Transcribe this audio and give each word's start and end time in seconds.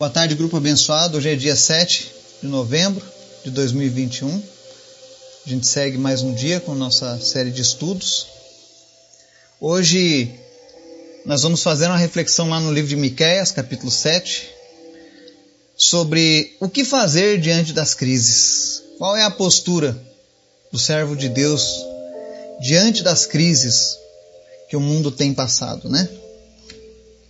Boa 0.00 0.08
tarde, 0.08 0.34
grupo 0.34 0.56
abençoado. 0.56 1.18
Hoje 1.18 1.28
é 1.28 1.36
dia 1.36 1.54
7 1.54 2.10
de 2.40 2.48
novembro 2.48 3.04
de 3.44 3.50
2021. 3.50 4.42
A 5.44 5.48
gente 5.50 5.66
segue 5.66 5.98
mais 5.98 6.22
um 6.22 6.32
dia 6.32 6.58
com 6.58 6.74
nossa 6.74 7.20
série 7.20 7.50
de 7.50 7.60
estudos. 7.60 8.26
Hoje 9.60 10.34
nós 11.26 11.42
vamos 11.42 11.62
fazer 11.62 11.84
uma 11.84 11.98
reflexão 11.98 12.48
lá 12.48 12.58
no 12.58 12.72
livro 12.72 12.88
de 12.88 12.96
Miqueias, 12.96 13.52
capítulo 13.52 13.90
7, 13.90 14.48
sobre 15.76 16.56
o 16.60 16.66
que 16.66 16.82
fazer 16.82 17.38
diante 17.38 17.74
das 17.74 17.92
crises. 17.92 18.82
Qual 18.96 19.14
é 19.14 19.24
a 19.24 19.30
postura 19.30 19.94
do 20.72 20.78
servo 20.78 21.14
de 21.14 21.28
Deus 21.28 21.84
diante 22.58 23.02
das 23.02 23.26
crises 23.26 23.98
que 24.66 24.78
o 24.78 24.80
mundo 24.80 25.10
tem 25.10 25.34
passado, 25.34 25.90
né? 25.90 26.08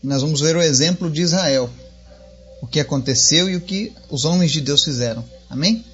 Nós 0.01 0.23
vamos 0.23 0.41
ver 0.41 0.55
o 0.55 0.63
exemplo 0.63 1.11
de 1.11 1.23
Israel 1.23 1.69
o 2.61 2.67
que 2.67 2.81
aconteceu 2.81 3.49
e 3.49 3.57
o 3.57 3.61
que 3.61 3.93
os 4.09 4.25
homens 4.25 4.51
de 4.51 4.61
Deus 4.61 4.85
fizeram. 4.85 5.25
Amém? 5.49 5.85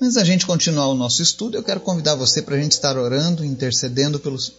Antes 0.00 0.14
da 0.14 0.24
gente 0.24 0.46
continuar 0.46 0.88
o 0.88 0.94
nosso 0.94 1.22
estudo, 1.22 1.56
eu 1.56 1.62
quero 1.62 1.80
convidar 1.80 2.14
você 2.14 2.40
para 2.40 2.54
a 2.54 2.60
gente 2.60 2.72
estar 2.72 2.96
orando, 2.96 3.44
intercedendo 3.44 4.20
pelos 4.20 4.52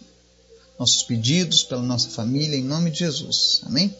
nossos 0.78 1.02
pedidos, 1.02 1.62
pela 1.62 1.82
nossa 1.82 2.08
família, 2.08 2.56
em 2.56 2.64
nome 2.64 2.90
de 2.90 3.00
Jesus. 3.00 3.60
Amém? 3.64 3.94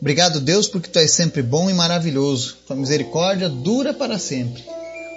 Obrigado, 0.00 0.40
Deus, 0.40 0.66
porque 0.66 0.90
Tu 0.90 0.98
és 0.98 1.12
sempre 1.12 1.42
bom 1.42 1.70
e 1.70 1.72
maravilhoso. 1.74 2.56
Tua 2.66 2.74
misericórdia 2.74 3.48
dura 3.48 3.94
para 3.94 4.18
sempre. 4.18 4.64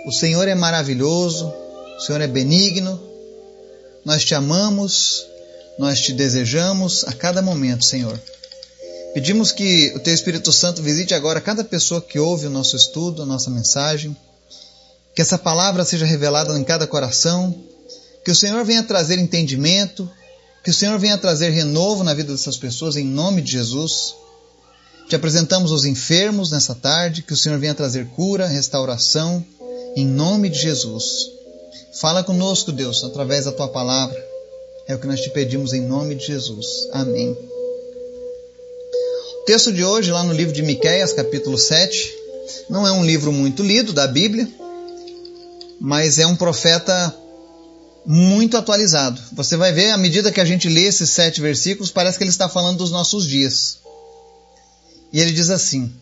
O 0.06 0.12
Senhor 0.12 0.48
é 0.48 0.54
maravilhoso, 0.54 1.52
o 1.98 2.00
Senhor 2.00 2.22
é 2.22 2.28
benigno. 2.28 3.02
Nós 4.06 4.24
te 4.24 4.36
amamos, 4.36 5.26
nós 5.80 6.00
te 6.00 6.14
desejamos 6.14 7.04
a 7.06 7.14
cada 7.14 7.42
momento, 7.42 7.84
Senhor. 7.84 8.20
Pedimos 9.16 9.54
que 9.54 9.94
o 9.96 10.00
Teu 10.02 10.14
Espírito 10.14 10.52
Santo 10.52 10.84
visite 10.84 11.14
agora 11.14 11.40
cada 11.40 11.64
pessoa 11.64 12.02
que 12.02 12.20
ouve 12.20 12.48
o 12.48 12.50
nosso 12.50 12.76
estudo, 12.76 13.22
a 13.22 13.26
nossa 13.26 13.50
mensagem, 13.50 14.14
que 15.16 15.22
essa 15.22 15.38
palavra 15.38 15.86
seja 15.86 16.06
revelada 16.06 16.60
em 16.60 16.66
cada 16.66 16.86
coração, 16.86 17.56
que 18.26 18.32
o 18.32 18.36
Senhor 18.36 18.66
venha 18.66 18.84
trazer 18.84 19.18
entendimento, 19.18 20.12
que 20.62 20.70
o 20.70 20.74
Senhor 20.74 21.00
venha 21.00 21.18
trazer 21.18 21.52
renovo 21.52 22.04
na 22.04 22.14
vida 22.14 22.34
dessas 22.34 22.58
pessoas, 22.58 22.98
em 22.98 23.06
nome 23.06 23.42
de 23.42 23.54
Jesus. 23.54 24.14
Te 25.08 25.16
apresentamos 25.16 25.72
os 25.72 25.86
enfermos 25.86 26.52
nessa 26.52 26.76
tarde, 26.76 27.22
que 27.22 27.32
o 27.32 27.38
Senhor 27.38 27.58
venha 27.58 27.74
trazer 27.74 28.08
cura, 28.08 28.48
restauração, 28.48 29.46
em 29.96 30.06
nome 30.06 30.50
de 30.50 30.60
Jesus. 30.60 31.32
Fala 32.02 32.22
conosco, 32.22 32.70
Deus, 32.70 33.02
através 33.06 33.46
da 33.46 33.54
tua 33.54 33.70
palavra. 33.70 34.22
É 34.90 34.94
o 34.94 35.00
que 35.00 35.08
nós 35.08 35.22
te 35.22 35.30
pedimos 35.30 35.72
em 35.72 35.80
nome 35.80 36.16
de 36.16 36.28
Jesus. 36.28 36.68
Amém 36.92 37.55
texto 39.46 39.72
de 39.72 39.84
hoje, 39.84 40.12
lá 40.12 40.24
no 40.24 40.34
livro 40.34 40.52
de 40.52 40.64
Miqueias, 40.64 41.14
capítulo 41.14 41.56
7, 41.56 42.12
não 42.68 42.86
é 42.86 42.92
um 42.92 43.06
livro 43.06 43.32
muito 43.32 43.62
lido 43.62 43.94
da 43.94 44.08
Bíblia, 44.08 44.50
mas 45.80 46.18
é 46.18 46.26
um 46.26 46.36
profeta 46.36 47.16
muito 48.04 48.58
atualizado. 48.58 49.22
Você 49.34 49.56
vai 49.56 49.72
ver, 49.72 49.92
à 49.92 49.98
medida 49.98 50.32
que 50.32 50.42
a 50.42 50.46
gente 50.46 50.68
lê 50.68 50.86
esses 50.86 51.12
sete 51.12 51.42
versículos, 51.42 51.92
parece 51.92 52.18
que 52.18 52.24
ele 52.24 52.32
está 52.32 52.50
falando 52.50 52.80
dos 52.80 52.90
nossos 52.90 53.28
dias. 53.28 53.78
E 55.14 55.22
ele 55.22 55.32
diz 55.32 55.52
assim: 55.52 55.94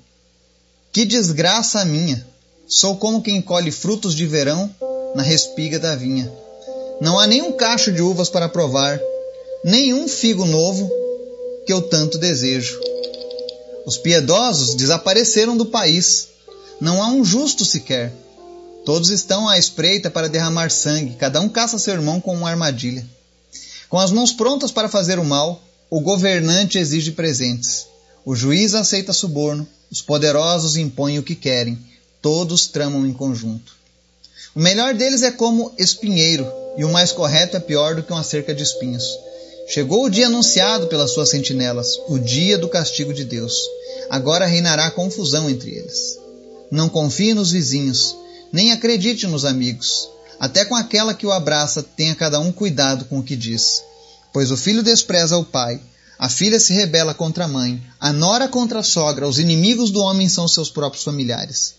Que 0.93 1.03
desgraça 1.03 1.81
a 1.81 1.85
minha! 1.85 2.25
Sou 2.65 2.95
como 2.95 3.21
quem 3.21 3.41
colhe 3.41 3.71
frutos 3.71 4.15
de 4.15 4.25
verão 4.25 4.73
na 5.15 5.21
respiga 5.21 5.77
da 5.77 5.97
vinha. 5.97 6.31
Não 7.01 7.19
há 7.19 7.27
nenhum 7.27 7.51
cacho 7.51 7.91
de 7.91 8.01
uvas 8.01 8.29
para 8.29 8.47
provar, 8.47 9.01
nenhum 9.65 10.07
figo 10.07 10.45
novo 10.45 10.89
que 11.65 11.73
eu 11.73 11.81
tanto 11.81 12.17
desejo. 12.17 12.92
Os 13.85 13.97
piedosos 13.97 14.75
desapareceram 14.75 15.57
do 15.57 15.65
país. 15.65 16.29
Não 16.79 17.01
há 17.03 17.07
um 17.07 17.23
justo 17.23 17.65
sequer. 17.65 18.13
Todos 18.85 19.09
estão 19.09 19.47
à 19.47 19.57
espreita 19.57 20.09
para 20.09 20.29
derramar 20.29 20.69
sangue, 20.69 21.15
cada 21.15 21.39
um 21.39 21.47
caça 21.47 21.79
seu 21.79 21.93
irmão 21.93 22.19
com 22.19 22.35
uma 22.35 22.49
armadilha. 22.49 23.05
Com 23.89 23.99
as 23.99 24.11
mãos 24.11 24.33
prontas 24.33 24.71
para 24.71 24.89
fazer 24.89 25.19
o 25.19 25.23
mal, 25.23 25.61
o 25.89 26.01
governante 26.01 26.77
exige 26.77 27.11
presentes. 27.11 27.85
O 28.25 28.35
juiz 28.35 28.73
aceita 28.73 29.13
suborno, 29.13 29.67
os 29.91 30.01
poderosos 30.01 30.75
impõem 30.75 31.19
o 31.19 31.23
que 31.23 31.35
querem, 31.35 31.77
todos 32.21 32.67
tramam 32.67 33.05
em 33.05 33.13
conjunto. 33.13 33.75
O 34.55 34.59
melhor 34.59 34.93
deles 34.93 35.21
é 35.23 35.31
como 35.31 35.73
espinheiro, 35.77 36.51
e 36.77 36.83
o 36.83 36.91
mais 36.91 37.11
correto 37.11 37.57
é 37.57 37.59
pior 37.59 37.95
do 37.95 38.03
que 38.03 38.11
uma 38.11 38.23
cerca 38.23 38.53
de 38.53 38.63
espinhos. 38.63 39.03
Chegou 39.67 40.05
o 40.05 40.09
dia 40.09 40.27
anunciado 40.27 40.87
pelas 40.87 41.11
suas 41.11 41.29
sentinelas, 41.29 41.99
o 42.07 42.19
dia 42.19 42.57
do 42.57 42.67
castigo 42.67 43.13
de 43.13 43.23
Deus. 43.23 43.55
Agora 44.09 44.45
reinará 44.45 44.91
confusão 44.91 45.49
entre 45.49 45.71
eles. 45.71 46.19
Não 46.69 46.89
confie 46.89 47.33
nos 47.33 47.51
vizinhos, 47.51 48.15
nem 48.51 48.71
acredite 48.71 49.25
nos 49.27 49.45
amigos. 49.45 50.09
Até 50.39 50.65
com 50.65 50.75
aquela 50.75 51.13
que 51.13 51.25
o 51.25 51.31
abraça, 51.31 51.81
tenha 51.81 52.15
cada 52.15 52.39
um 52.39 52.51
cuidado 52.51 53.05
com 53.05 53.19
o 53.19 53.23
que 53.23 53.35
diz. 53.35 53.81
Pois 54.33 54.51
o 54.51 54.57
filho 54.57 54.83
despreza 54.83 55.37
o 55.37 55.45
pai, 55.45 55.79
a 56.19 56.29
filha 56.29 56.59
se 56.59 56.73
rebela 56.73 57.13
contra 57.13 57.45
a 57.45 57.47
mãe, 57.47 57.81
a 57.99 58.11
nora 58.11 58.47
contra 58.47 58.79
a 58.79 58.83
sogra, 58.83 59.27
os 59.27 59.39
inimigos 59.39 59.91
do 59.91 60.01
homem 60.01 60.27
são 60.29 60.47
seus 60.47 60.69
próprios 60.69 61.03
familiares. 61.03 61.75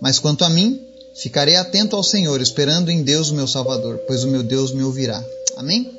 Mas 0.00 0.18
quanto 0.18 0.44
a 0.44 0.50
mim, 0.50 0.80
ficarei 1.22 1.56
atento 1.56 1.96
ao 1.96 2.02
Senhor, 2.02 2.40
esperando 2.40 2.90
em 2.90 3.02
Deus 3.02 3.30
o 3.30 3.34
meu 3.34 3.48
Salvador, 3.48 3.98
pois 4.06 4.24
o 4.24 4.28
meu 4.28 4.42
Deus 4.42 4.72
me 4.72 4.82
ouvirá. 4.82 5.22
Amém? 5.56 5.95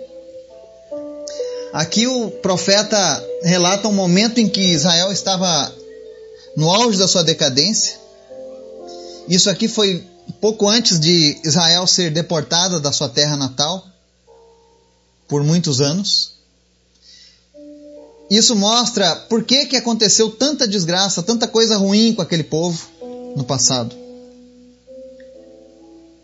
Aqui 1.73 2.07
o 2.07 2.31
profeta 2.31 3.23
relata 3.43 3.87
um 3.87 3.93
momento 3.93 4.39
em 4.39 4.47
que 4.47 4.61
Israel 4.61 5.11
estava 5.11 5.73
no 6.55 6.69
auge 6.69 6.97
da 6.97 7.07
sua 7.07 7.23
decadência. 7.23 7.99
Isso 9.27 9.49
aqui 9.49 9.67
foi 9.67 10.05
pouco 10.39 10.67
antes 10.67 10.99
de 10.99 11.39
Israel 11.43 11.85
ser 11.85 12.11
deportada 12.11 12.79
da 12.79 12.91
sua 12.91 13.09
terra 13.09 13.35
natal 13.35 13.85
por 15.27 15.43
muitos 15.43 15.81
anos. 15.81 16.37
Isso 18.29 18.55
mostra 18.55 19.15
por 19.29 19.43
que, 19.43 19.65
que 19.65 19.77
aconteceu 19.77 20.29
tanta 20.29 20.67
desgraça, 20.67 21.23
tanta 21.23 21.47
coisa 21.47 21.77
ruim 21.77 22.13
com 22.13 22.21
aquele 22.21 22.43
povo 22.43 22.81
no 23.35 23.43
passado. 23.43 23.95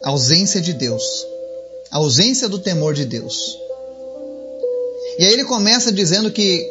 A 0.04 0.10
ausência 0.10 0.60
de 0.60 0.74
Deus, 0.74 1.04
a 1.92 1.98
ausência 1.98 2.50
do 2.50 2.60
temor 2.60 2.94
de 2.94 3.06
Deus. 3.06 3.58
E 5.18 5.26
aí 5.26 5.34
ele 5.34 5.46
começa 5.46 5.92
dizendo 5.92 6.32
que 6.32 6.70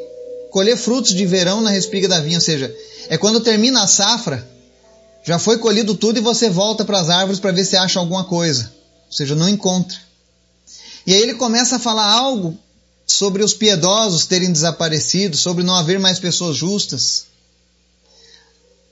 colher 0.50 0.76
frutos 0.76 1.14
de 1.14 1.24
verão 1.24 1.60
na 1.60 1.70
respiga 1.70 2.08
da 2.08 2.20
vinha, 2.20 2.38
ou 2.38 2.42
seja, 2.42 2.74
é 3.08 3.16
quando 3.16 3.40
termina 3.40 3.82
a 3.82 3.86
safra, 3.86 4.46
já 5.24 5.38
foi 5.38 5.58
colhido 5.58 5.94
tudo 5.94 6.18
e 6.18 6.22
você 6.22 6.50
volta 6.50 6.84
para 6.84 7.00
as 7.00 7.08
árvores 7.08 7.40
para 7.40 7.52
ver 7.52 7.64
se 7.64 7.76
acha 7.76 7.98
alguma 7.98 8.24
coisa, 8.24 8.72
ou 9.06 9.12
seja, 9.12 9.34
não 9.34 9.48
encontra. 9.48 9.96
E 11.06 11.14
aí 11.14 11.22
ele 11.22 11.34
começa 11.34 11.76
a 11.76 11.78
falar 11.78 12.10
algo 12.10 12.56
sobre 13.06 13.42
os 13.42 13.54
piedosos 13.54 14.26
terem 14.26 14.52
desaparecido, 14.52 15.36
sobre 15.36 15.64
não 15.64 15.74
haver 15.74 15.98
mais 15.98 16.18
pessoas 16.18 16.56
justas, 16.56 17.26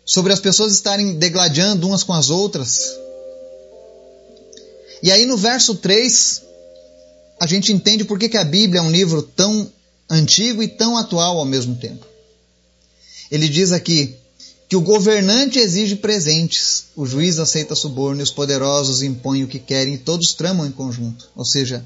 sobre 0.05 0.33
as 0.33 0.41
pessoas 0.41 0.73
estarem 0.73 1.15
degladiando 1.15 1.87
umas 1.87 2.03
com 2.03 2.13
as 2.13 2.31
outras. 2.31 2.97
E 5.03 5.11
aí 5.11 5.25
no 5.25 5.37
verso 5.37 5.75
3, 5.77 6.43
a 7.41 7.47
gente 7.47 7.73
entende 7.73 8.05
por 8.05 8.19
que, 8.19 8.29
que 8.29 8.37
a 8.37 8.45
Bíblia 8.45 8.81
é 8.81 8.83
um 8.83 8.91
livro 8.91 9.23
tão 9.23 9.73
antigo 10.11 10.63
e 10.63 10.69
tão 10.69 10.99
atual 10.99 11.39
ao 11.39 11.47
mesmo 11.47 11.75
tempo. 11.75 12.05
Ele 13.31 13.49
diz 13.49 13.73
aqui 13.73 14.15
que 14.69 14.77
o 14.77 14.81
governante 14.83 15.59
exige 15.59 15.97
presentes, 15.97 16.85
o 16.95 17.07
juiz 17.07 17.39
aceita 17.39 17.75
suborno 17.75 18.23
os 18.23 18.31
poderosos 18.31 19.03
impõem 19.03 19.43
o 19.43 19.49
que 19.49 19.59
querem 19.59 19.95
e 19.95 19.99
todos 19.99 20.35
tramam 20.35 20.67
em 20.67 20.71
conjunto. 20.71 21.29
Ou 21.35 21.45
seja, 21.45 21.83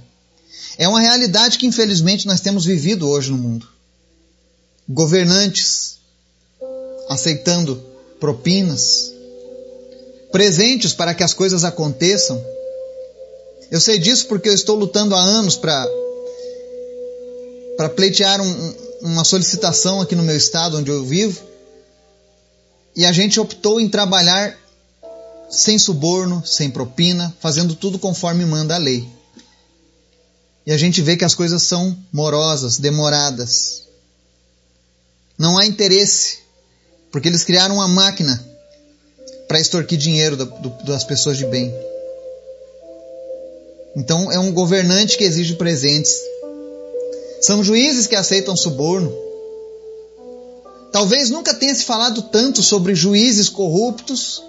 é 0.76 0.88
uma 0.88 1.00
realidade 1.00 1.56
que 1.56 1.66
infelizmente 1.66 2.26
nós 2.26 2.40
temos 2.40 2.64
vivido 2.64 3.08
hoje 3.08 3.30
no 3.30 3.38
mundo. 3.38 3.68
Governantes 4.88 5.98
aceitando 7.08 7.80
propinas, 8.18 9.12
presentes 10.32 10.92
para 10.92 11.14
que 11.14 11.22
as 11.22 11.32
coisas 11.32 11.62
aconteçam, 11.62 12.44
eu 13.74 13.80
sei 13.80 13.98
disso 13.98 14.28
porque 14.28 14.48
eu 14.48 14.54
estou 14.54 14.76
lutando 14.76 15.16
há 15.16 15.20
anos 15.20 15.56
para 15.56 15.84
para 17.76 17.88
pleitear 17.88 18.40
um, 18.40 18.74
uma 19.00 19.24
solicitação 19.24 20.00
aqui 20.00 20.14
no 20.14 20.22
meu 20.22 20.36
estado 20.36 20.78
onde 20.78 20.92
eu 20.92 21.04
vivo. 21.04 21.42
E 22.94 23.04
a 23.04 23.10
gente 23.10 23.40
optou 23.40 23.80
em 23.80 23.88
trabalhar 23.88 24.56
sem 25.50 25.76
suborno, 25.76 26.40
sem 26.46 26.70
propina, 26.70 27.34
fazendo 27.40 27.74
tudo 27.74 27.98
conforme 27.98 28.46
manda 28.46 28.76
a 28.76 28.78
lei. 28.78 29.08
E 30.64 30.70
a 30.70 30.78
gente 30.78 31.02
vê 31.02 31.16
que 31.16 31.24
as 31.24 31.34
coisas 31.34 31.64
são 31.64 31.98
morosas, 32.12 32.78
demoradas. 32.78 33.88
Não 35.36 35.58
há 35.58 35.66
interesse, 35.66 36.38
porque 37.10 37.26
eles 37.26 37.42
criaram 37.42 37.74
uma 37.74 37.88
máquina 37.88 38.40
para 39.48 39.58
extorquir 39.58 39.98
dinheiro 39.98 40.36
das 40.84 41.02
pessoas 41.02 41.36
de 41.36 41.46
bem. 41.46 41.74
Então 43.96 44.30
é 44.30 44.38
um 44.38 44.52
governante 44.52 45.16
que 45.16 45.24
exige 45.24 45.54
presentes. 45.54 46.18
São 47.40 47.62
juízes 47.62 48.06
que 48.06 48.16
aceitam 48.16 48.56
suborno. 48.56 49.12
Talvez 50.92 51.30
nunca 51.30 51.52
tenha 51.52 51.74
se 51.74 51.84
falado 51.84 52.22
tanto 52.22 52.62
sobre 52.62 52.94
juízes 52.94 53.48
corruptos 53.48 54.42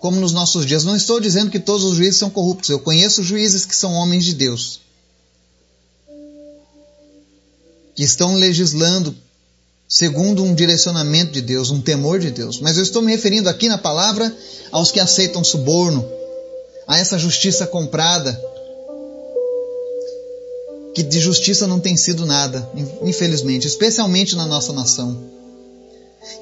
como 0.00 0.20
nos 0.20 0.32
nossos 0.32 0.64
dias. 0.64 0.84
Não 0.84 0.96
estou 0.96 1.20
dizendo 1.20 1.50
que 1.50 1.58
todos 1.58 1.84
os 1.84 1.96
juízes 1.96 2.16
são 2.16 2.30
corruptos. 2.30 2.70
Eu 2.70 2.80
conheço 2.80 3.22
juízes 3.22 3.64
que 3.64 3.76
são 3.76 3.92
homens 3.92 4.24
de 4.24 4.34
Deus. 4.34 4.80
Que 7.94 8.04
estão 8.04 8.36
legislando 8.36 9.14
segundo 9.88 10.44
um 10.44 10.54
direcionamento 10.54 11.32
de 11.32 11.40
Deus, 11.40 11.70
um 11.70 11.80
temor 11.80 12.20
de 12.20 12.30
Deus. 12.30 12.60
Mas 12.60 12.76
eu 12.76 12.82
estou 12.82 13.00
me 13.00 13.10
referindo 13.10 13.48
aqui 13.48 13.68
na 13.68 13.78
palavra 13.78 14.34
aos 14.70 14.92
que 14.92 15.00
aceitam 15.00 15.42
suborno, 15.42 16.06
a 16.86 16.98
essa 16.98 17.18
justiça 17.18 17.66
comprada, 17.66 18.38
que 20.98 21.02
de 21.04 21.20
justiça 21.20 21.64
não 21.64 21.78
tem 21.78 21.96
sido 21.96 22.26
nada, 22.26 22.68
infelizmente, 23.02 23.68
especialmente 23.68 24.34
na 24.34 24.46
nossa 24.46 24.72
nação. 24.72 25.16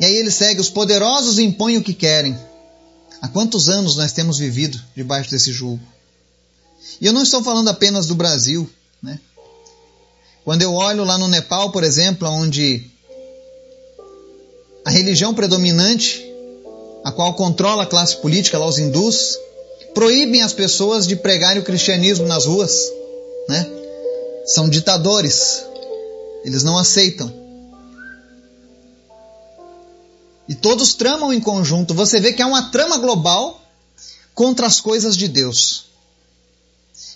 E 0.00 0.04
aí 0.06 0.16
ele 0.16 0.30
segue: 0.30 0.60
os 0.60 0.70
poderosos 0.70 1.38
impõem 1.38 1.76
o 1.76 1.82
que 1.82 1.92
querem. 1.92 2.34
Há 3.20 3.28
quantos 3.28 3.68
anos 3.68 3.96
nós 3.96 4.12
temos 4.12 4.38
vivido 4.38 4.80
debaixo 4.94 5.30
desse 5.30 5.52
julgo? 5.52 5.82
E 6.98 7.04
eu 7.04 7.12
não 7.12 7.22
estou 7.22 7.42
falando 7.42 7.68
apenas 7.68 8.06
do 8.06 8.14
Brasil, 8.14 8.68
né? 9.02 9.20
Quando 10.42 10.62
eu 10.62 10.72
olho 10.72 11.04
lá 11.04 11.18
no 11.18 11.28
Nepal, 11.28 11.70
por 11.70 11.84
exemplo, 11.84 12.26
onde 12.26 12.90
a 14.86 14.90
religião 14.90 15.34
predominante, 15.34 16.24
a 17.04 17.12
qual 17.12 17.34
controla 17.34 17.82
a 17.82 17.86
classe 17.86 18.16
política, 18.16 18.58
lá 18.58 18.64
os 18.64 18.78
hindus, 18.78 19.38
proíbem 19.92 20.40
as 20.40 20.54
pessoas 20.54 21.06
de 21.06 21.14
pregarem 21.14 21.60
o 21.60 21.64
cristianismo 21.64 22.26
nas 22.26 22.46
ruas, 22.46 22.90
né? 23.50 23.75
São 24.46 24.68
ditadores. 24.68 25.64
Eles 26.44 26.62
não 26.62 26.78
aceitam. 26.78 27.32
E 30.48 30.54
todos 30.54 30.94
tramam 30.94 31.32
em 31.32 31.40
conjunto. 31.40 31.92
Você 31.92 32.20
vê 32.20 32.32
que 32.32 32.40
há 32.40 32.46
uma 32.46 32.70
trama 32.70 32.98
global 32.98 33.60
contra 34.32 34.66
as 34.66 34.80
coisas 34.80 35.16
de 35.16 35.26
Deus. 35.26 35.86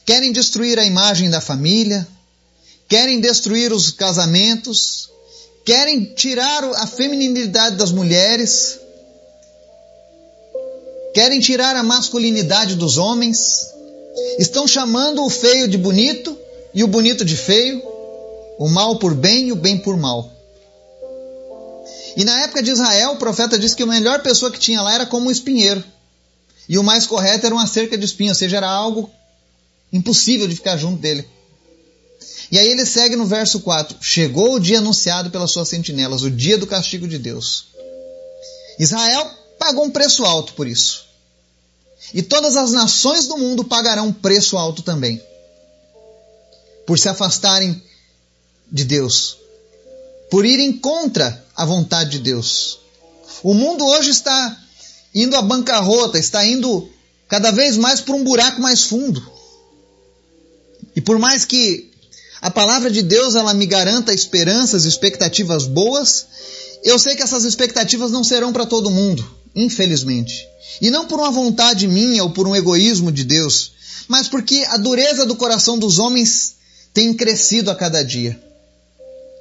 Querem 0.04 0.32
destruir 0.32 0.78
a 0.78 0.84
imagem 0.84 1.30
da 1.30 1.40
família, 1.40 2.06
querem 2.88 3.20
destruir 3.20 3.72
os 3.72 3.92
casamentos, 3.92 5.08
querem 5.64 6.06
tirar 6.14 6.64
a 6.64 6.86
feminilidade 6.88 7.76
das 7.76 7.92
mulheres, 7.92 8.80
querem 11.14 11.38
tirar 11.38 11.76
a 11.76 11.82
masculinidade 11.84 12.74
dos 12.74 12.98
homens, 12.98 13.70
estão 14.38 14.66
chamando 14.66 15.24
o 15.24 15.30
feio 15.30 15.68
de 15.68 15.78
bonito 15.78 16.39
e 16.74 16.84
o 16.84 16.88
bonito 16.88 17.24
de 17.24 17.36
feio, 17.36 17.82
o 18.58 18.68
mal 18.68 18.98
por 18.98 19.14
bem 19.14 19.48
e 19.48 19.52
o 19.52 19.56
bem 19.56 19.78
por 19.78 19.96
mal. 19.96 20.30
E 22.16 22.24
na 22.24 22.42
época 22.42 22.62
de 22.62 22.70
Israel, 22.70 23.12
o 23.12 23.16
profeta 23.16 23.58
disse 23.58 23.76
que 23.76 23.82
a 23.82 23.86
melhor 23.86 24.22
pessoa 24.22 24.50
que 24.50 24.58
tinha 24.58 24.82
lá 24.82 24.94
era 24.94 25.06
como 25.06 25.28
um 25.28 25.30
espinheiro. 25.30 25.82
E 26.68 26.78
o 26.78 26.82
mais 26.82 27.06
correto 27.06 27.46
era 27.46 27.54
uma 27.54 27.66
cerca 27.66 27.96
de 27.96 28.04
espinho, 28.04 28.30
ou 28.30 28.34
seja, 28.34 28.56
era 28.56 28.68
algo 28.68 29.10
impossível 29.92 30.46
de 30.46 30.54
ficar 30.54 30.76
junto 30.76 31.00
dele. 31.00 31.26
E 32.50 32.58
aí 32.58 32.68
ele 32.68 32.84
segue 32.84 33.16
no 33.16 33.26
verso 33.26 33.60
4: 33.60 33.96
Chegou 34.00 34.54
o 34.54 34.60
dia 34.60 34.78
anunciado 34.78 35.30
pelas 35.30 35.50
suas 35.50 35.68
sentinelas, 35.68 36.22
o 36.22 36.30
dia 36.30 36.58
do 36.58 36.66
castigo 36.66 37.08
de 37.08 37.18
Deus. 37.18 37.66
Israel 38.78 39.28
pagou 39.58 39.84
um 39.84 39.90
preço 39.90 40.24
alto 40.24 40.54
por 40.54 40.66
isso. 40.66 41.06
E 42.14 42.22
todas 42.22 42.56
as 42.56 42.72
nações 42.72 43.26
do 43.26 43.36
mundo 43.36 43.64
pagarão 43.64 44.08
um 44.08 44.12
preço 44.12 44.56
alto 44.56 44.82
também. 44.82 45.22
Por 46.90 46.98
se 46.98 47.08
afastarem 47.08 47.80
de 48.68 48.82
Deus. 48.82 49.36
Por 50.28 50.44
irem 50.44 50.72
contra 50.72 51.46
a 51.54 51.64
vontade 51.64 52.10
de 52.10 52.18
Deus. 52.18 52.80
O 53.44 53.54
mundo 53.54 53.86
hoje 53.86 54.10
está 54.10 54.60
indo 55.14 55.36
à 55.36 55.40
bancarrota, 55.40 56.18
está 56.18 56.44
indo 56.44 56.90
cada 57.28 57.52
vez 57.52 57.76
mais 57.76 58.00
para 58.00 58.16
um 58.16 58.24
buraco 58.24 58.60
mais 58.60 58.82
fundo. 58.82 59.24
E 60.96 61.00
por 61.00 61.16
mais 61.20 61.44
que 61.44 61.92
a 62.42 62.50
palavra 62.50 62.90
de 62.90 63.02
Deus 63.02 63.36
ela 63.36 63.54
me 63.54 63.66
garanta 63.66 64.12
esperanças, 64.12 64.84
expectativas 64.84 65.68
boas. 65.68 66.26
Eu 66.82 66.98
sei 66.98 67.14
que 67.14 67.22
essas 67.22 67.44
expectativas 67.44 68.10
não 68.10 68.24
serão 68.24 68.52
para 68.52 68.66
todo 68.66 68.90
mundo, 68.90 69.24
infelizmente. 69.54 70.44
E 70.82 70.90
não 70.90 71.06
por 71.06 71.20
uma 71.20 71.30
vontade 71.30 71.86
minha 71.86 72.24
ou 72.24 72.30
por 72.30 72.48
um 72.48 72.56
egoísmo 72.56 73.12
de 73.12 73.22
Deus, 73.22 73.74
mas 74.08 74.26
porque 74.26 74.64
a 74.70 74.76
dureza 74.76 75.24
do 75.24 75.36
coração 75.36 75.78
dos 75.78 76.00
homens 76.00 76.58
tem 76.92 77.14
crescido 77.14 77.70
a 77.70 77.74
cada 77.74 78.02
dia. 78.02 78.40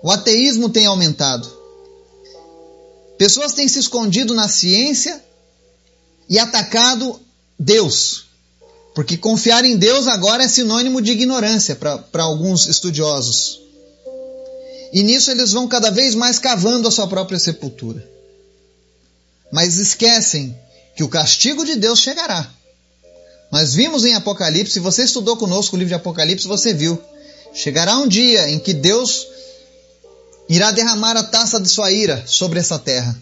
O 0.01 0.11
ateísmo 0.11 0.69
tem 0.69 0.85
aumentado. 0.85 1.47
Pessoas 3.17 3.53
têm 3.53 3.67
se 3.67 3.79
escondido 3.79 4.33
na 4.33 4.47
ciência 4.47 5.21
e 6.29 6.39
atacado 6.39 7.19
Deus. 7.57 8.25
Porque 8.95 9.17
confiar 9.17 9.65
em 9.65 9.77
Deus 9.77 10.07
agora 10.07 10.43
é 10.43 10.47
sinônimo 10.47 11.01
de 11.01 11.11
ignorância 11.11 11.75
para 11.75 12.23
alguns 12.23 12.67
estudiosos. 12.67 13.59
E 14.91 15.03
nisso 15.03 15.29
eles 15.31 15.51
vão 15.51 15.67
cada 15.67 15.91
vez 15.91 16.15
mais 16.15 16.39
cavando 16.39 16.87
a 16.87 16.91
sua 16.91 17.07
própria 17.07 17.37
sepultura. 17.37 18.07
Mas 19.51 19.77
esquecem 19.77 20.57
que 20.95 21.03
o 21.03 21.09
castigo 21.09 21.65
de 21.65 21.75
Deus 21.75 21.99
chegará. 21.99 22.49
Nós 23.51 23.73
vimos 23.73 24.05
em 24.05 24.13
Apocalipse, 24.13 24.73
se 24.73 24.79
você 24.79 25.03
estudou 25.03 25.35
conosco 25.37 25.75
o 25.75 25.79
livro 25.79 25.89
de 25.89 25.95
Apocalipse, 25.95 26.47
você 26.47 26.73
viu. 26.73 27.01
Chegará 27.53 27.97
um 27.97 28.07
dia 28.07 28.49
em 28.49 28.59
que 28.59 28.73
Deus 28.73 29.27
irá 30.47 30.71
derramar 30.71 31.17
a 31.17 31.23
taça 31.23 31.59
de 31.59 31.69
sua 31.69 31.91
ira 31.91 32.23
sobre 32.25 32.59
essa 32.59 32.79
terra. 32.79 33.19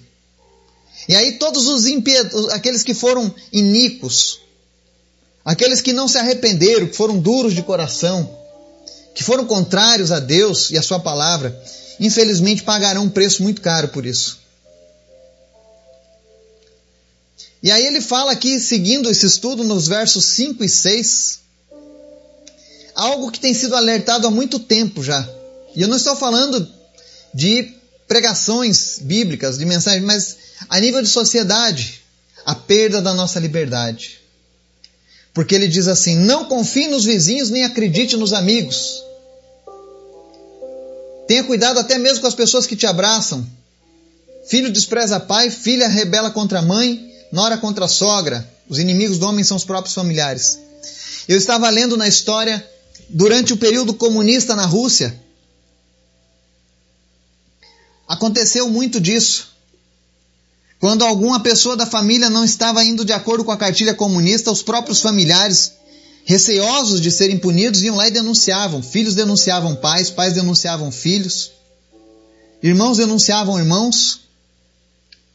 E 1.08 1.16
aí 1.16 1.34
todos 1.34 1.68
os 1.68 1.86
impiedos, 1.86 2.50
aqueles 2.50 2.84
que 2.84 2.94
foram 2.94 3.34
iníquos, 3.52 4.40
Aqueles 5.48 5.80
que 5.80 5.94
não 5.94 6.10
se 6.10 6.18
arrependeram, 6.18 6.88
que 6.88 6.98
foram 6.98 7.18
duros 7.18 7.54
de 7.56 7.64
coração, 7.64 8.38
que 9.16 9.24
foram 9.24 9.46
contrários 9.46 10.12
a 10.12 10.20
Deus 10.20 10.72
e 10.72 10.78
a 10.78 10.82
Sua 10.82 11.00
palavra, 11.00 11.58
infelizmente 12.02 12.64
pagarão 12.64 13.06
um 13.06 13.10
preço 13.10 13.42
muito 13.42 13.62
caro 13.62 13.88
por 13.88 14.06
isso. 14.06 14.40
E 17.64 17.72
aí 17.72 17.86
ele 17.86 18.02
fala 18.02 18.34
aqui, 18.34 18.60
seguindo 18.60 19.10
esse 19.10 19.26
estudo, 19.26 19.64
nos 19.64 19.88
versos 19.88 20.26
5 20.26 20.66
e 20.66 20.68
6, 20.68 21.40
algo 22.98 23.32
que 23.32 23.40
tem 23.40 23.54
sido 23.54 23.76
alertado 23.76 24.28
há 24.28 24.32
muito 24.32 24.58
tempo 24.60 25.04
já. 25.04 25.28
E 25.76 25.82
eu 25.82 25.88
não 25.88 25.96
estou 25.96 26.16
falando 26.16 26.68
de 27.34 27.72
pregações 28.08 28.98
bíblicas, 29.00 29.58
de 29.58 29.66
mensagens, 29.66 30.04
mas 30.04 30.38
a 30.68 30.80
nível 30.80 31.02
de 31.02 31.08
sociedade, 31.08 32.02
a 32.44 32.56
perda 32.56 33.00
da 33.00 33.14
nossa 33.14 33.40
liberdade. 33.40 34.20
Porque 35.34 35.54
ele 35.54 35.68
diz 35.68 35.88
assim: 35.88 36.16
não 36.16 36.46
confie 36.46 36.88
nos 36.88 37.06
vizinhos 37.06 37.52
nem 37.52 37.64
acredite 37.64 38.18
nos 38.18 38.34
amigos. 38.34 39.04
Tenha 41.28 41.44
cuidado 41.44 41.80
até 41.80 41.98
mesmo 42.00 42.22
com 42.22 42.28
as 42.28 42.34
pessoas 42.34 42.66
que 42.66 42.76
te 42.76 42.88
abraçam. 42.88 43.46
Filho 44.48 44.72
despreza 44.72 45.20
pai, 45.20 45.52
filha 45.52 45.88
rebela 45.88 46.32
contra 46.32 46.60
a 46.60 46.62
mãe, 46.62 47.14
nora 47.32 47.58
contra 47.58 47.86
a 47.86 47.90
sogra. 47.90 48.50
Os 48.68 48.80
inimigos 48.80 49.20
do 49.20 49.28
homem 49.28 49.44
são 49.44 49.58
os 49.58 49.66
próprios 49.66 49.94
familiares. 49.94 50.58
Eu 51.28 51.38
estava 51.38 51.70
lendo 51.70 51.98
na 51.98 52.08
história 52.08 52.66
durante 53.10 53.54
o 53.54 53.58
período 53.58 53.94
comunista 53.94 54.56
na 54.56 54.66
Rússia. 54.66 55.22
Aconteceu 58.08 58.70
muito 58.70 59.00
disso. 59.00 59.56
Quando 60.80 61.04
alguma 61.04 61.40
pessoa 61.40 61.76
da 61.76 61.86
família 61.86 62.30
não 62.30 62.46
estava 62.46 62.84
indo 62.84 63.04
de 63.04 63.12
acordo 63.12 63.44
com 63.44 63.52
a 63.52 63.58
cartilha 63.58 63.94
comunista, 63.94 64.52
os 64.52 64.62
próprios 64.62 65.02
familiares, 65.02 65.74
receosos 66.24 67.02
de 67.02 67.12
serem 67.12 67.38
punidos, 67.38 67.82
iam 67.84 67.96
lá 67.96 68.08
e 68.08 68.12
denunciavam. 68.12 68.82
Filhos 68.84 69.16
denunciavam 69.16 69.76
pais, 69.76 70.10
pais 70.10 70.34
denunciavam 70.34 70.92
filhos, 70.92 71.52
irmãos 72.62 72.98
denunciavam 72.98 73.58
irmãos 73.58 74.22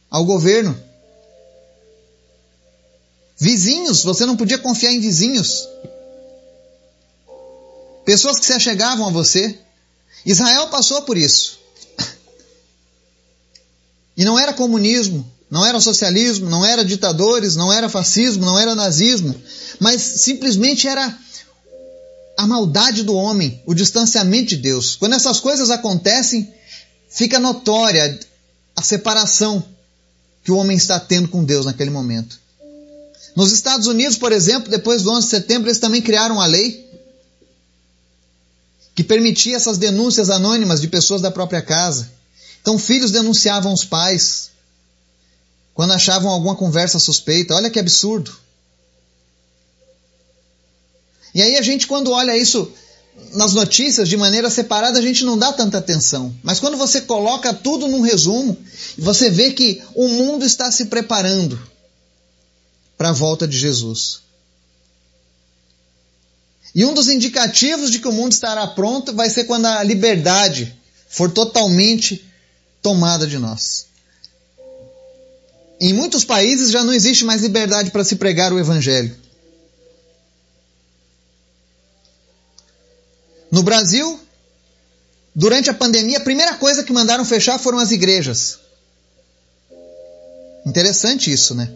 ao 0.09 0.23
governo. 0.23 0.79
Vizinhos, 3.37 4.03
você 4.03 4.25
não 4.25 4.37
podia 4.37 4.57
confiar 4.57 4.93
em 4.93 5.01
vizinhos. 5.01 5.67
Pessoas 8.13 8.37
que 8.37 8.45
se 8.45 8.53
achegavam 8.53 9.07
a 9.07 9.09
você. 9.09 9.57
Israel 10.23 10.67
passou 10.67 11.01
por 11.01 11.17
isso. 11.17 11.57
E 14.15 14.23
não 14.23 14.37
era 14.37 14.53
comunismo, 14.53 15.27
não 15.49 15.65
era 15.65 15.79
socialismo, 15.79 16.47
não 16.47 16.63
era 16.63 16.85
ditadores, 16.85 17.55
não 17.55 17.73
era 17.73 17.89
fascismo, 17.89 18.45
não 18.45 18.59
era 18.59 18.75
nazismo, 18.75 19.33
mas 19.79 19.99
simplesmente 19.99 20.87
era 20.87 21.17
a 22.37 22.45
maldade 22.45 23.01
do 23.01 23.15
homem, 23.15 23.59
o 23.65 23.73
distanciamento 23.73 24.49
de 24.49 24.57
Deus. 24.57 24.95
Quando 24.95 25.15
essas 25.15 25.39
coisas 25.39 25.71
acontecem, 25.71 26.53
fica 27.09 27.39
notória 27.39 28.19
a 28.75 28.83
separação 28.83 29.65
que 30.43 30.51
o 30.51 30.57
homem 30.57 30.77
está 30.77 30.99
tendo 30.99 31.29
com 31.29 31.43
Deus 31.43 31.65
naquele 31.65 31.89
momento. 31.89 32.39
Nos 33.35 33.51
Estados 33.51 33.87
Unidos, 33.87 34.19
por 34.19 34.31
exemplo, 34.31 34.69
depois 34.69 35.01
do 35.01 35.09
11 35.09 35.25
de 35.25 35.31
setembro, 35.31 35.67
eles 35.67 35.79
também 35.79 35.99
criaram 35.99 36.39
a 36.39 36.45
lei 36.45 36.82
que 38.95 39.03
permitia 39.03 39.55
essas 39.55 39.77
denúncias 39.77 40.29
anônimas 40.29 40.81
de 40.81 40.87
pessoas 40.87 41.21
da 41.21 41.31
própria 41.31 41.61
casa. 41.61 42.11
Então, 42.61 42.77
filhos 42.77 43.11
denunciavam 43.11 43.73
os 43.73 43.83
pais 43.83 44.51
quando 45.73 45.93
achavam 45.93 46.31
alguma 46.31 46.55
conversa 46.55 46.99
suspeita. 46.99 47.55
Olha 47.55 47.69
que 47.69 47.79
absurdo. 47.79 48.33
E 51.33 51.41
aí 51.41 51.57
a 51.57 51.61
gente, 51.61 51.87
quando 51.87 52.11
olha 52.11 52.37
isso 52.37 52.71
nas 53.33 53.53
notícias 53.53 54.07
de 54.07 54.15
maneira 54.15 54.49
separada, 54.49 54.99
a 54.99 55.01
gente 55.01 55.23
não 55.23 55.37
dá 55.37 55.51
tanta 55.51 55.79
atenção. 55.79 56.33
Mas 56.43 56.59
quando 56.59 56.77
você 56.77 57.01
coloca 57.01 57.53
tudo 57.53 57.87
num 57.87 58.01
resumo, 58.01 58.57
você 58.97 59.29
vê 59.29 59.51
que 59.51 59.81
o 59.95 60.07
mundo 60.07 60.45
está 60.45 60.71
se 60.71 60.85
preparando 60.85 61.59
para 62.97 63.09
a 63.09 63.13
volta 63.13 63.47
de 63.47 63.57
Jesus. 63.57 64.21
E 66.75 66.83
um 66.83 66.93
dos 66.93 67.07
indicativos 67.07 67.91
de 67.91 67.99
que 67.99 68.07
o 68.07 68.11
mundo 68.11 68.31
estará 68.31 68.65
pronto 68.65 69.13
vai 69.13 69.29
ser 69.29 69.43
quando 69.43 69.65
a 69.65 69.83
liberdade 69.83 70.75
for 71.07 71.31
totalmente 71.31 72.25
tomada 72.81 73.27
de 73.27 73.37
nós. 73.37 73.85
Em 75.79 75.93
muitos 75.93 76.25
países 76.25 76.71
já 76.71 76.83
não 76.83 76.93
existe 76.93 77.25
mais 77.25 77.41
liberdade 77.41 77.91
para 77.91 78.03
se 78.03 78.15
pregar 78.15 78.51
o 78.51 78.59
Evangelho. 78.59 79.15
No 83.51 83.61
Brasil, 83.61 84.19
durante 85.35 85.69
a 85.69 85.73
pandemia, 85.73 86.17
a 86.17 86.21
primeira 86.21 86.55
coisa 86.55 86.83
que 86.83 86.91
mandaram 86.91 87.23
fechar 87.23 87.59
foram 87.59 87.77
as 87.77 87.91
igrejas. 87.91 88.57
Interessante 90.65 91.31
isso, 91.31 91.53
né? 91.53 91.69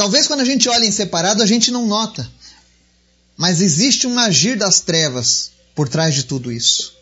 Talvez 0.00 0.26
quando 0.26 0.40
a 0.40 0.46
gente 0.46 0.66
olha 0.66 0.86
em 0.86 0.90
separado 0.90 1.42
a 1.42 1.46
gente 1.46 1.70
não 1.70 1.86
nota, 1.86 2.26
mas 3.36 3.60
existe 3.60 4.06
um 4.06 4.18
agir 4.18 4.56
das 4.56 4.80
trevas 4.80 5.50
por 5.74 5.90
trás 5.90 6.14
de 6.14 6.24
tudo 6.24 6.50
isso. 6.50 6.94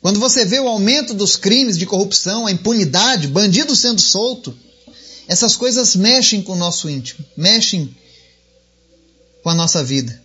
Quando 0.00 0.18
você 0.18 0.44
vê 0.44 0.58
o 0.58 0.66
aumento 0.66 1.14
dos 1.14 1.36
crimes 1.36 1.78
de 1.78 1.86
corrupção, 1.86 2.44
a 2.44 2.50
impunidade, 2.50 3.28
bandido 3.28 3.76
sendo 3.76 4.00
solto, 4.00 4.52
essas 5.28 5.54
coisas 5.54 5.94
mexem 5.94 6.42
com 6.42 6.54
o 6.54 6.56
nosso 6.56 6.90
íntimo, 6.90 7.24
mexem 7.36 7.96
com 9.44 9.50
a 9.50 9.54
nossa 9.54 9.84
vida. 9.84 10.20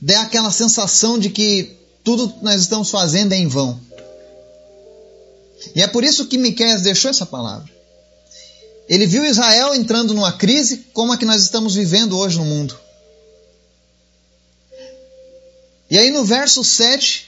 Dá 0.00 0.20
aquela 0.20 0.52
sensação 0.52 1.18
de 1.18 1.28
que 1.30 1.76
tudo 2.04 2.28
que 2.28 2.44
nós 2.44 2.60
estamos 2.60 2.88
fazendo 2.88 3.32
é 3.32 3.36
em 3.36 3.48
vão. 3.48 3.80
E 5.74 5.82
é 5.82 5.88
por 5.88 6.04
isso 6.04 6.26
que 6.26 6.38
Miqueias 6.38 6.82
deixou 6.82 7.10
essa 7.10 7.26
palavra. 7.26 7.81
Ele 8.92 9.06
viu 9.06 9.24
Israel 9.24 9.74
entrando 9.74 10.12
numa 10.12 10.36
crise 10.36 10.84
como 10.92 11.14
a 11.14 11.16
que 11.16 11.24
nós 11.24 11.40
estamos 11.40 11.74
vivendo 11.74 12.14
hoje 12.14 12.36
no 12.36 12.44
mundo. 12.44 12.78
E 15.90 15.96
aí 15.96 16.10
no 16.10 16.26
verso 16.26 16.62
7, 16.62 17.26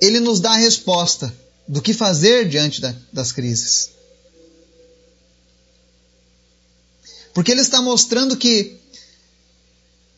ele 0.00 0.20
nos 0.20 0.40
dá 0.40 0.52
a 0.52 0.56
resposta 0.56 1.30
do 1.68 1.82
que 1.82 1.92
fazer 1.92 2.48
diante 2.48 2.80
da, 2.80 2.94
das 3.12 3.30
crises. 3.30 3.90
Porque 7.34 7.52
ele 7.52 7.60
está 7.60 7.82
mostrando 7.82 8.38
que, 8.38 8.80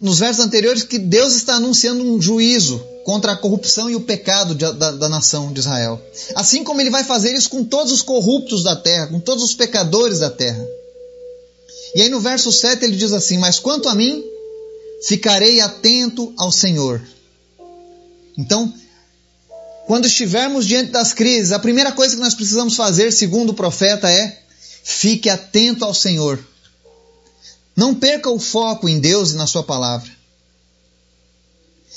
nos 0.00 0.20
versos 0.20 0.44
anteriores, 0.44 0.84
que 0.84 0.96
Deus 1.00 1.34
está 1.34 1.54
anunciando 1.56 2.04
um 2.04 2.22
juízo 2.22 2.86
contra 3.04 3.32
a 3.32 3.36
corrupção 3.36 3.88
e 3.88 3.94
o 3.94 4.00
pecado 4.00 4.54
de, 4.54 4.72
da, 4.72 4.90
da 4.92 5.08
nação 5.08 5.52
de 5.52 5.60
Israel. 5.60 6.00
Assim 6.34 6.64
como 6.64 6.80
ele 6.80 6.90
vai 6.90 7.04
fazer 7.04 7.34
isso 7.34 7.50
com 7.50 7.62
todos 7.62 7.92
os 7.92 8.02
corruptos 8.02 8.64
da 8.64 8.74
terra, 8.74 9.08
com 9.08 9.20
todos 9.20 9.44
os 9.44 9.54
pecadores 9.54 10.20
da 10.20 10.30
terra. 10.30 10.66
E 11.94 12.02
aí 12.02 12.08
no 12.08 12.18
verso 12.18 12.50
7 12.50 12.84
ele 12.84 12.96
diz 12.96 13.12
assim: 13.12 13.38
Mas 13.38 13.58
quanto 13.58 13.88
a 13.88 13.94
mim, 13.94 14.24
ficarei 15.06 15.60
atento 15.60 16.32
ao 16.36 16.50
Senhor. 16.50 17.00
Então, 18.36 18.72
quando 19.86 20.06
estivermos 20.06 20.66
diante 20.66 20.90
das 20.90 21.12
crises, 21.12 21.52
a 21.52 21.58
primeira 21.58 21.92
coisa 21.92 22.16
que 22.16 22.22
nós 22.22 22.34
precisamos 22.34 22.74
fazer, 22.74 23.12
segundo 23.12 23.50
o 23.50 23.54
profeta, 23.54 24.10
é 24.10 24.40
fique 24.82 25.28
atento 25.28 25.84
ao 25.84 25.94
Senhor. 25.94 26.42
Não 27.76 27.94
perca 27.94 28.30
o 28.30 28.38
foco 28.38 28.88
em 28.88 28.98
Deus 28.98 29.32
e 29.32 29.36
na 29.36 29.46
Sua 29.46 29.62
palavra. 29.62 30.10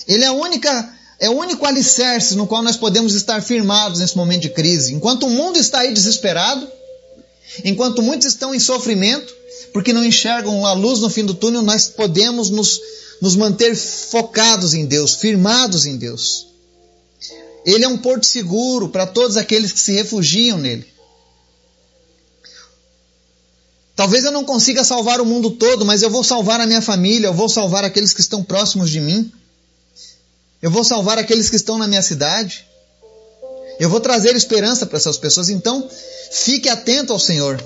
Ele 0.07 0.23
é 0.23 0.27
a 0.27 0.33
única, 0.33 0.97
é 1.19 1.29
o 1.29 1.33
único 1.33 1.65
alicerce 1.65 2.36
no 2.36 2.45
qual 2.45 2.62
nós 2.62 2.77
podemos 2.77 3.13
estar 3.13 3.41
firmados 3.41 4.00
nesse 4.00 4.15
momento 4.15 4.43
de 4.43 4.50
crise. 4.50 4.93
Enquanto 4.93 5.25
o 5.25 5.29
mundo 5.29 5.57
está 5.57 5.79
aí 5.79 5.93
desesperado, 5.93 6.67
enquanto 7.63 8.01
muitos 8.01 8.27
estão 8.27 8.53
em 8.53 8.59
sofrimento, 8.59 9.33
porque 9.74 9.93
não 9.93 10.03
enxergam 10.03 10.65
a 10.65 10.74
luz 10.74 11.00
no 11.00 11.09
fim 11.09 11.25
do 11.25 11.33
túnel, 11.33 11.63
nós 11.63 11.88
podemos 11.88 12.50
nos, 12.50 12.79
nos 13.21 13.36
manter 13.36 13.75
focados 13.75 14.74
em 14.74 14.86
Deus, 14.86 15.15
firmados 15.15 15.86
em 15.86 15.97
Deus. 15.97 16.47
Ele 17.65 17.83
é 17.83 17.88
um 17.88 17.97
porto 17.97 18.25
seguro 18.25 18.89
para 18.89 19.07
todos 19.07 19.38
aqueles 19.38 19.71
que 19.71 19.79
se 19.79 19.91
refugiam 19.93 20.57
nele. 20.57 20.86
Talvez 23.95 24.24
eu 24.24 24.31
não 24.31 24.45
consiga 24.45 24.83
salvar 24.83 25.19
o 25.19 25.25
mundo 25.25 25.50
todo, 25.50 25.83
mas 25.83 26.03
eu 26.03 26.09
vou 26.12 26.24
salvar 26.24 26.62
a 26.62 26.67
minha 26.67 26.83
família, 26.83 27.27
eu 27.27 27.33
vou 27.33 27.50
salvar 27.50 27.83
aqueles 27.83 28.13
que 28.13 28.21
estão 28.21 28.43
próximos 28.43 28.91
de 28.91 29.01
mim. 29.01 29.31
Eu 30.67 30.71
vou 30.71 30.83
salvar 30.83 31.17
aqueles 31.17 31.50
que 31.50 31.55
estão 31.55 31.77
na 31.77 31.88
minha 31.88 32.01
cidade. 32.01 32.67
Eu 33.79 33.89
vou 33.89 34.01
trazer 34.01 34.36
esperança 34.36 34.86
para 34.86 34.97
essas 34.97 35.17
pessoas. 35.17 35.47
Então, 35.47 35.89
fique 36.29 36.67
atento 36.67 37.13
ao 37.13 37.19
Senhor. 37.19 37.57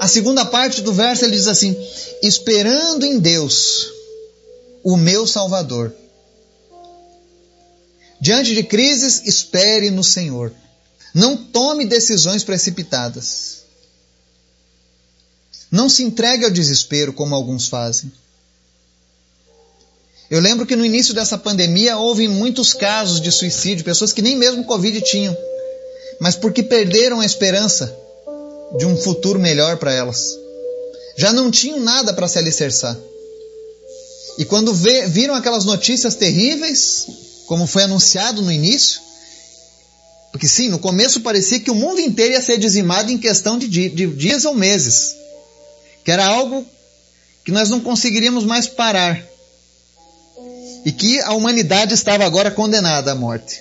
A 0.00 0.08
segunda 0.08 0.42
parte 0.46 0.80
do 0.80 0.94
verso 0.94 1.26
ele 1.26 1.36
diz 1.36 1.46
assim: 1.46 1.76
esperando 2.22 3.04
em 3.04 3.18
Deus, 3.18 3.92
o 4.82 4.96
meu 4.96 5.26
Salvador. 5.26 5.92
Diante 8.18 8.54
de 8.54 8.62
crises, 8.62 9.26
espere 9.26 9.90
no 9.90 10.02
Senhor. 10.02 10.54
Não 11.12 11.36
tome 11.36 11.84
decisões 11.84 12.42
precipitadas. 12.42 13.64
Não 15.70 15.86
se 15.86 16.02
entregue 16.02 16.46
ao 16.46 16.50
desespero 16.50 17.12
como 17.12 17.34
alguns 17.34 17.68
fazem. 17.68 18.10
Eu 20.32 20.40
lembro 20.40 20.64
que 20.64 20.74
no 20.74 20.82
início 20.82 21.12
dessa 21.12 21.36
pandemia 21.36 21.98
houve 21.98 22.26
muitos 22.26 22.72
casos 22.72 23.20
de 23.20 23.30
suicídio, 23.30 23.84
pessoas 23.84 24.14
que 24.14 24.22
nem 24.22 24.34
mesmo 24.34 24.64
Covid 24.64 24.98
tinham, 25.02 25.36
mas 26.18 26.34
porque 26.34 26.62
perderam 26.62 27.20
a 27.20 27.26
esperança 27.26 27.94
de 28.78 28.86
um 28.86 28.96
futuro 28.96 29.38
melhor 29.38 29.76
para 29.76 29.92
elas. 29.92 30.34
Já 31.18 31.34
não 31.34 31.50
tinham 31.50 31.78
nada 31.80 32.14
para 32.14 32.26
se 32.26 32.38
alicerçar. 32.38 32.98
E 34.38 34.46
quando 34.46 34.72
vê, 34.72 35.06
viram 35.06 35.34
aquelas 35.34 35.66
notícias 35.66 36.14
terríveis, 36.14 37.08
como 37.44 37.66
foi 37.66 37.82
anunciado 37.82 38.40
no 38.40 38.50
início, 38.50 39.02
porque 40.30 40.48
sim, 40.48 40.70
no 40.70 40.78
começo 40.78 41.20
parecia 41.20 41.60
que 41.60 41.70
o 41.70 41.74
mundo 41.74 42.00
inteiro 42.00 42.32
ia 42.32 42.40
ser 42.40 42.56
dizimado 42.56 43.12
em 43.12 43.18
questão 43.18 43.58
de, 43.58 43.68
de 43.68 44.06
dias 44.06 44.46
ou 44.46 44.54
meses 44.54 45.14
que 46.02 46.10
era 46.10 46.24
algo 46.24 46.66
que 47.44 47.52
nós 47.52 47.68
não 47.68 47.80
conseguiríamos 47.80 48.44
mais 48.44 48.66
parar 48.66 49.30
e 50.84 50.92
que 50.92 51.20
a 51.20 51.32
humanidade 51.32 51.94
estava 51.94 52.24
agora 52.24 52.50
condenada 52.50 53.12
à 53.12 53.14
morte. 53.14 53.60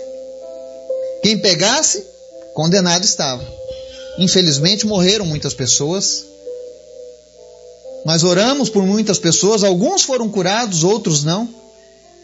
Quem 1.21 1.37
pegasse, 1.37 2.03
condenado 2.53 3.03
estava. 3.03 3.45
Infelizmente 4.17 4.85
morreram 4.85 5.25
muitas 5.25 5.53
pessoas. 5.53 6.25
Nós 8.05 8.23
oramos 8.23 8.69
por 8.69 8.83
muitas 8.85 9.19
pessoas, 9.19 9.63
alguns 9.63 10.01
foram 10.01 10.29
curados, 10.29 10.83
outros 10.83 11.23
não. 11.23 11.47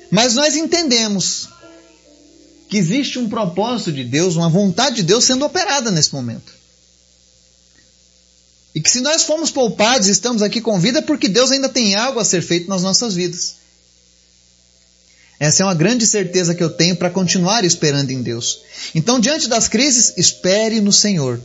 Mas 0.10 0.34
nós 0.34 0.56
entendemos 0.56 1.48
que 2.70 2.78
existe 2.78 3.20
um 3.20 3.30
propósito 3.30 3.92
de 3.92 4.04
Deus, 4.04 4.36
uma 4.36 4.50
vontade 4.50 4.98
de 4.98 5.04
Deus 5.04 5.24
sendo 5.24 5.46
operada 5.46 5.92
nesse 5.92 6.14
momento. 6.14 6.58
E 8.74 8.82
que 8.82 8.90
se 8.90 9.00
nós 9.02 9.24
fomos 9.24 9.52
poupados 9.52 10.08
estamos 10.08 10.42
aqui 10.42 10.60
com 10.60 10.80
vida, 10.80 11.00
é 11.00 11.02
porque 11.02 11.28
Deus 11.28 11.52
ainda 11.52 11.70
tem 11.70 11.96
algo 11.96 12.20
a 12.20 12.26
ser 12.26 12.42
feito 12.42 12.68
nas 12.70 12.84
nossas 12.84 13.14
vidas. 13.14 13.57
Essa 15.40 15.62
é 15.62 15.66
uma 15.66 15.76
grande 15.76 16.08
certeza 16.08 16.56
que 16.56 16.64
eu 16.64 16.70
tenho 16.70 16.96
para 16.96 17.10
continuar 17.10 17.64
esperando 17.64 18.10
em 18.10 18.22
Deus. 18.22 18.62
Então, 18.96 19.20
diante 19.20 19.48
das 19.48 19.68
crises, 19.68 20.14
espere 20.18 20.82
no 20.82 20.92
Senhor. 20.92 21.40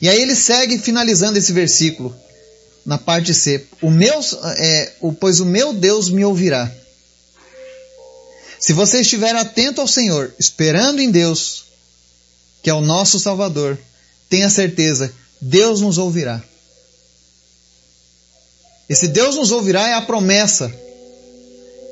E 0.00 0.08
aí 0.08 0.20
ele 0.20 0.34
segue 0.34 0.78
finalizando 0.78 1.38
esse 1.38 1.52
versículo 1.52 2.14
na 2.84 2.98
parte 2.98 3.32
C. 3.32 3.66
O 3.80 3.90
meu, 3.90 4.20
é, 4.58 4.92
o, 5.00 5.12
pois 5.12 5.40
o 5.40 5.46
meu 5.46 5.72
Deus 5.72 6.10
me 6.10 6.24
ouvirá. 6.24 6.70
Se 8.60 8.72
você 8.72 9.00
estiver 9.00 9.34
atento 9.34 9.80
ao 9.80 9.88
Senhor, 9.88 10.34
esperando 10.38 11.00
em 11.00 11.10
Deus, 11.10 11.64
que 12.62 12.68
é 12.68 12.74
o 12.74 12.80
nosso 12.82 13.18
Salvador, 13.18 13.78
tenha 14.28 14.50
certeza 14.50 15.12
Deus 15.40 15.80
nos 15.80 15.96
ouvirá. 15.96 16.42
Esse 18.88 19.08
Deus 19.08 19.36
nos 19.36 19.50
ouvirá 19.50 19.88
é 19.88 19.94
a 19.94 20.02
promessa 20.02 20.83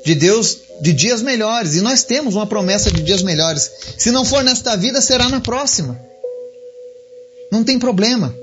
de 0.03 0.15
Deus 0.15 0.57
de 0.81 0.93
dias 0.93 1.21
melhores. 1.21 1.75
E 1.75 1.81
nós 1.81 2.03
temos 2.03 2.35
uma 2.35 2.45
promessa 2.45 2.91
de 2.91 3.01
dias 3.01 3.21
melhores. 3.21 3.71
Se 3.97 4.11
não 4.11 4.25
for 4.25 4.43
nesta 4.43 4.75
vida, 4.75 5.01
será 5.01 5.29
na 5.29 5.39
próxima. 5.39 5.99
Não 7.51 7.63
tem 7.63 7.79
problema. 7.79 8.35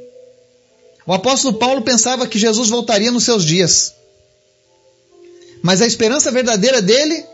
O 1.06 1.12
apóstolo 1.12 1.58
Paulo 1.58 1.82
pensava 1.82 2.26
que 2.26 2.38
Jesus 2.38 2.68
voltaria 2.68 3.10
nos 3.10 3.24
seus 3.24 3.44
dias. 3.44 3.94
Mas 5.62 5.82
a 5.82 5.86
esperança 5.86 6.30
verdadeira 6.30 6.80
dele 6.80 7.24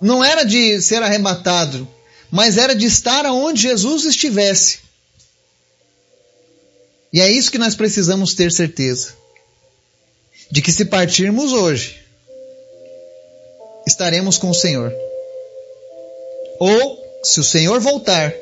não 0.00 0.24
era 0.24 0.44
de 0.44 0.80
ser 0.80 1.02
arrebatado, 1.02 1.86
mas 2.30 2.56
era 2.56 2.74
de 2.74 2.86
estar 2.86 3.26
aonde 3.26 3.62
Jesus 3.62 4.04
estivesse. 4.04 4.80
E 7.12 7.20
é 7.20 7.30
isso 7.30 7.50
que 7.50 7.58
nós 7.58 7.74
precisamos 7.74 8.34
ter 8.34 8.50
certeza. 8.50 9.14
De 10.50 10.62
que 10.62 10.72
se 10.72 10.86
partirmos 10.86 11.52
hoje, 11.52 12.01
estaremos 13.92 14.38
com 14.38 14.50
o 14.50 14.54
Senhor. 14.54 14.92
Ou, 16.58 16.98
se 17.22 17.40
o 17.40 17.44
Senhor 17.44 17.80
voltar, 17.80 18.32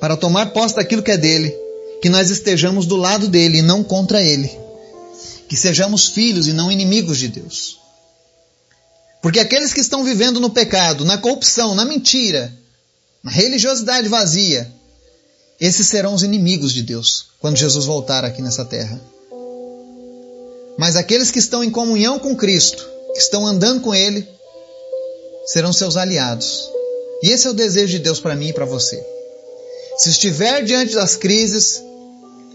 para 0.00 0.16
tomar 0.16 0.52
posse 0.52 0.76
daquilo 0.76 1.02
que 1.02 1.10
é 1.10 1.16
dele, 1.16 1.54
que 2.00 2.08
nós 2.08 2.30
estejamos 2.30 2.86
do 2.86 2.96
lado 2.96 3.28
dele 3.28 3.58
e 3.58 3.62
não 3.62 3.82
contra 3.82 4.22
ele. 4.22 4.50
Que 5.48 5.56
sejamos 5.56 6.08
filhos 6.08 6.46
e 6.46 6.52
não 6.52 6.70
inimigos 6.70 7.18
de 7.18 7.28
Deus. 7.28 7.78
Porque 9.22 9.40
aqueles 9.40 9.72
que 9.72 9.80
estão 9.80 10.04
vivendo 10.04 10.40
no 10.40 10.50
pecado, 10.50 11.04
na 11.04 11.18
corrupção, 11.18 11.74
na 11.74 11.84
mentira, 11.84 12.52
na 13.22 13.30
religiosidade 13.30 14.08
vazia, 14.08 14.70
esses 15.60 15.86
serão 15.86 16.14
os 16.14 16.22
inimigos 16.22 16.72
de 16.72 16.82
Deus 16.82 17.26
quando 17.40 17.56
Jesus 17.56 17.86
voltar 17.86 18.24
aqui 18.24 18.42
nessa 18.42 18.64
terra. 18.64 19.00
Mas 20.78 20.94
aqueles 20.94 21.30
que 21.30 21.38
estão 21.38 21.64
em 21.64 21.70
comunhão 21.70 22.18
com 22.18 22.36
Cristo, 22.36 22.95
que 23.16 23.22
estão 23.22 23.46
andando 23.46 23.80
com 23.80 23.94
Ele, 23.94 24.28
serão 25.46 25.72
seus 25.72 25.96
aliados. 25.96 26.70
E 27.22 27.30
esse 27.30 27.46
é 27.46 27.50
o 27.50 27.54
desejo 27.54 27.92
de 27.92 27.98
Deus 27.98 28.20
para 28.20 28.36
mim 28.36 28.48
e 28.48 28.52
para 28.52 28.64
você. 28.64 29.02
Se 29.98 30.10
estiver 30.10 30.62
diante 30.62 30.94
das 30.94 31.16
crises, 31.16 31.82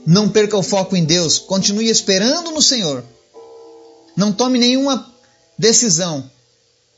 não 0.06 0.30
perca 0.30 0.58
o 0.58 0.64
foco 0.64 0.96
em 0.96 1.04
Deus, 1.04 1.40
continue 1.40 1.90
esperando 1.90 2.52
no 2.52 2.62
Senhor. 2.62 3.04
Não 4.16 4.32
tome 4.32 4.60
nenhuma 4.60 5.12
decisão 5.58 6.30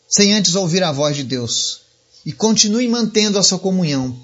sem 0.07 0.33
antes 0.33 0.55
ouvir 0.55 0.83
a 0.83 0.91
voz 0.91 1.15
de 1.15 1.23
Deus. 1.23 1.81
E 2.25 2.31
continue 2.31 2.87
mantendo 2.87 3.37
a 3.37 3.43
sua 3.43 3.59
comunhão, 3.59 4.15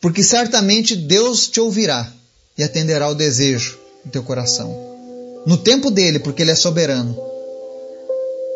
porque 0.00 0.22
certamente 0.22 0.96
Deus 0.96 1.48
te 1.48 1.60
ouvirá 1.60 2.10
e 2.56 2.62
atenderá 2.62 3.08
o 3.08 3.14
desejo 3.14 3.78
do 4.04 4.10
teu 4.10 4.22
coração. 4.22 4.74
No 5.46 5.58
tempo 5.58 5.90
dele, 5.90 6.18
porque 6.18 6.42
ele 6.42 6.50
é 6.50 6.54
soberano. 6.54 7.31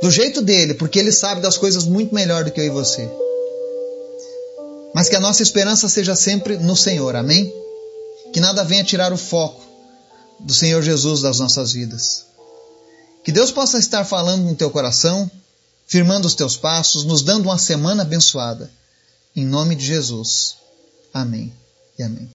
Do 0.02 0.10
jeito 0.10 0.42
dele, 0.42 0.74
porque 0.74 0.98
ele 0.98 1.12
sabe 1.12 1.40
das 1.40 1.56
coisas 1.56 1.84
muito 1.84 2.14
melhor 2.14 2.44
do 2.44 2.50
que 2.50 2.60
eu 2.60 2.66
e 2.66 2.70
você 2.70 3.08
mas 4.96 5.10
que 5.10 5.14
a 5.14 5.20
nossa 5.20 5.42
esperança 5.42 5.90
seja 5.90 6.16
sempre 6.16 6.56
no 6.56 6.74
Senhor, 6.74 7.14
amém? 7.16 7.52
Que 8.32 8.40
nada 8.40 8.64
venha 8.64 8.82
tirar 8.82 9.12
o 9.12 9.18
foco 9.18 9.62
do 10.40 10.54
Senhor 10.54 10.80
Jesus 10.80 11.20
das 11.20 11.38
nossas 11.38 11.74
vidas. 11.74 12.24
Que 13.22 13.30
Deus 13.30 13.50
possa 13.50 13.78
estar 13.78 14.06
falando 14.06 14.44
no 14.44 14.56
teu 14.56 14.70
coração, 14.70 15.30
firmando 15.86 16.26
os 16.26 16.34
teus 16.34 16.56
passos, 16.56 17.04
nos 17.04 17.20
dando 17.20 17.44
uma 17.44 17.58
semana 17.58 18.04
abençoada. 18.04 18.70
Em 19.36 19.44
nome 19.44 19.74
de 19.74 19.84
Jesus. 19.84 20.56
Amém 21.12 21.52
e 21.98 22.02
amém. 22.02 22.24